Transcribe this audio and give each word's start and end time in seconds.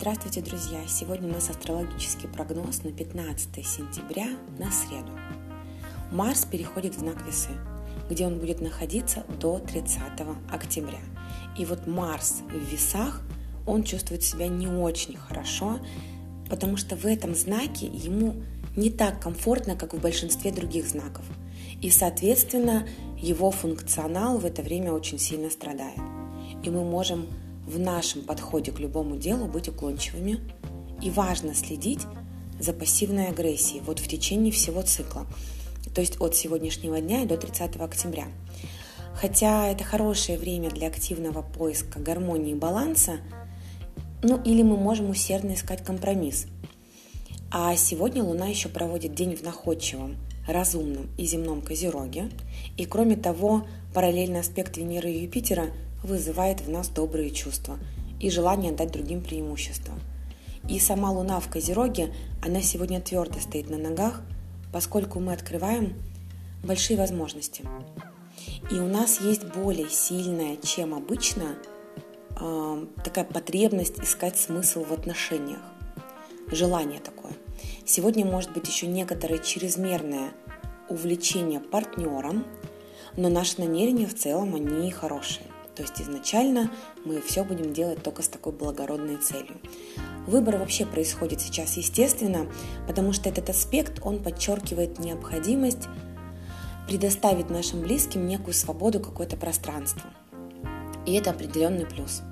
Здравствуйте, 0.00 0.42
друзья! 0.42 0.78
Сегодня 0.86 1.28
у 1.28 1.32
нас 1.32 1.50
астрологический 1.50 2.28
прогноз 2.28 2.84
на 2.84 2.92
15 2.92 3.66
сентября 3.66 4.28
на 4.56 4.70
среду. 4.70 5.10
Марс 6.12 6.44
переходит 6.44 6.94
в 6.94 7.00
знак 7.00 7.16
Весы, 7.26 7.50
где 8.08 8.24
он 8.24 8.38
будет 8.38 8.60
находиться 8.60 9.24
до 9.40 9.58
30 9.58 10.00
октября. 10.52 11.00
И 11.58 11.64
вот 11.64 11.88
Марс 11.88 12.42
в 12.48 12.72
Весах, 12.72 13.22
он 13.66 13.82
чувствует 13.82 14.22
себя 14.22 14.46
не 14.46 14.68
очень 14.68 15.16
хорошо, 15.16 15.80
потому 16.48 16.76
что 16.76 16.94
в 16.94 17.04
этом 17.04 17.34
знаке 17.34 17.86
ему 17.86 18.36
не 18.76 18.90
так 18.90 19.20
комфортно, 19.20 19.74
как 19.74 19.94
в 19.94 20.00
большинстве 20.00 20.52
других 20.52 20.86
знаков. 20.86 21.24
И, 21.82 21.90
соответственно, 21.90 22.86
его 23.18 23.50
функционал 23.50 24.38
в 24.38 24.44
это 24.44 24.62
время 24.62 24.92
очень 24.92 25.18
сильно 25.18 25.50
страдает. 25.50 25.98
И 26.62 26.70
мы 26.70 26.84
можем 26.84 27.26
в 27.68 27.78
нашем 27.78 28.22
подходе 28.22 28.72
к 28.72 28.80
любому 28.80 29.16
делу 29.16 29.46
быть 29.46 29.68
уклончивыми. 29.68 30.40
И 31.02 31.10
важно 31.10 31.54
следить 31.54 32.00
за 32.58 32.72
пассивной 32.72 33.28
агрессией 33.28 33.82
вот 33.82 34.00
в 34.00 34.08
течение 34.08 34.50
всего 34.50 34.82
цикла, 34.82 35.26
то 35.94 36.00
есть 36.00 36.20
от 36.20 36.34
сегодняшнего 36.34 37.00
дня 37.00 37.22
и 37.22 37.26
до 37.26 37.36
30 37.36 37.76
октября. 37.76 38.26
Хотя 39.14 39.68
это 39.68 39.84
хорошее 39.84 40.38
время 40.38 40.70
для 40.70 40.88
активного 40.88 41.42
поиска 41.42 42.00
гармонии 42.00 42.52
и 42.52 42.56
баланса, 42.56 43.18
ну 44.22 44.42
или 44.42 44.62
мы 44.62 44.76
можем 44.76 45.10
усердно 45.10 45.54
искать 45.54 45.84
компромисс. 45.84 46.46
А 47.50 47.76
сегодня 47.76 48.24
Луна 48.24 48.46
еще 48.46 48.68
проводит 48.68 49.14
день 49.14 49.36
в 49.36 49.42
находчивом, 49.42 50.16
разумном 50.48 51.08
и 51.16 51.26
земном 51.26 51.62
Козероге. 51.62 52.30
И 52.76 52.86
кроме 52.86 53.16
того, 53.16 53.66
параллельный 53.94 54.40
аспект 54.40 54.76
Венеры 54.76 55.10
и 55.12 55.22
Юпитера– 55.24 55.66
вызывает 56.02 56.60
в 56.60 56.68
нас 56.68 56.88
добрые 56.88 57.30
чувства 57.30 57.78
и 58.20 58.30
желание 58.30 58.72
дать 58.72 58.92
другим 58.92 59.22
преимущество. 59.22 59.94
И 60.68 60.78
сама 60.78 61.10
Луна 61.10 61.40
в 61.40 61.48
Козероге, 61.48 62.12
она 62.44 62.60
сегодня 62.60 63.00
твердо 63.00 63.38
стоит 63.40 63.70
на 63.70 63.78
ногах, 63.78 64.22
поскольку 64.72 65.20
мы 65.20 65.32
открываем 65.32 65.94
большие 66.62 66.98
возможности. 66.98 67.62
И 68.70 68.74
у 68.74 68.86
нас 68.86 69.20
есть 69.20 69.44
более 69.44 69.88
сильная, 69.88 70.56
чем 70.56 70.94
обычно, 70.94 71.56
э, 72.38 72.86
такая 73.02 73.24
потребность 73.24 73.98
искать 74.00 74.36
смысл 74.36 74.84
в 74.84 74.92
отношениях. 74.92 75.60
Желание 76.50 77.00
такое. 77.00 77.32
Сегодня 77.86 78.26
может 78.26 78.52
быть 78.52 78.68
еще 78.68 78.86
некоторое 78.86 79.38
чрезмерное 79.38 80.32
увлечение 80.88 81.60
партнером, 81.60 82.44
но 83.16 83.28
наши 83.28 83.60
намерения 83.60 84.06
в 84.06 84.14
целом, 84.14 84.54
они 84.54 84.90
хорошие. 84.90 85.46
То 85.78 85.82
есть 85.82 86.02
изначально 86.02 86.72
мы 87.04 87.20
все 87.20 87.44
будем 87.44 87.72
делать 87.72 88.02
только 88.02 88.22
с 88.22 88.28
такой 88.28 88.52
благородной 88.52 89.16
целью. 89.18 89.58
Выбор 90.26 90.56
вообще 90.56 90.84
происходит 90.84 91.40
сейчас 91.40 91.76
естественно, 91.76 92.48
потому 92.88 93.12
что 93.12 93.28
этот 93.28 93.48
аспект, 93.48 94.00
он 94.02 94.20
подчеркивает 94.20 94.98
необходимость 94.98 95.86
предоставить 96.88 97.48
нашим 97.48 97.82
близким 97.82 98.26
некую 98.26 98.54
свободу, 98.54 98.98
какое-то 98.98 99.36
пространство. 99.36 100.10
И 101.06 101.14
это 101.14 101.30
определенный 101.30 101.86
плюс. 101.86 102.22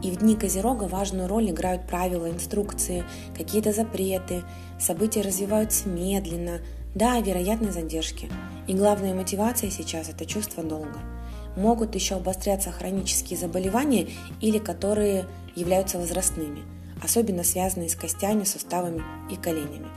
И 0.00 0.12
в 0.12 0.18
дни 0.18 0.36
Козерога 0.36 0.84
важную 0.84 1.26
роль 1.26 1.50
играют 1.50 1.88
правила, 1.88 2.30
инструкции, 2.30 3.02
какие-то 3.36 3.72
запреты, 3.72 4.44
события 4.78 5.22
развиваются 5.22 5.88
медленно, 5.88 6.60
да, 6.94 7.18
вероятны 7.20 7.72
задержки. 7.72 8.30
И 8.68 8.74
главная 8.74 9.14
мотивация 9.14 9.68
сейчас– 9.68 10.08
это 10.10 10.24
чувство 10.26 10.62
долга– 10.62 11.00
могут 11.56 11.94
еще 11.94 12.16
обостряться 12.16 12.70
хронические 12.70 13.38
заболевания 13.38 14.08
или 14.40 14.58
которые 14.58 15.26
являются 15.54 15.98
возрастными, 15.98 16.62
особенно 17.02 17.44
связанные 17.44 17.88
с 17.88 17.96
костями, 17.96 18.44
суставами 18.44 19.02
и 19.30 19.36
коленями. 19.36 19.88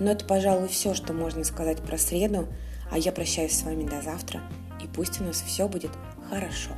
Но 0.00 0.10
это, 0.10 0.24
пожалуй, 0.24 0.68
все, 0.68 0.94
что 0.94 1.12
можно 1.12 1.44
сказать 1.44 1.78
про 1.78 1.98
среду, 1.98 2.48
а 2.90 2.98
я 2.98 3.12
прощаюсь 3.12 3.58
с 3.58 3.62
вами 3.62 3.84
до 3.84 4.02
завтра, 4.02 4.40
и 4.82 4.86
пусть 4.86 5.20
у 5.20 5.24
нас 5.24 5.42
все 5.42 5.68
будет 5.68 5.92
хорошо. 6.28 6.70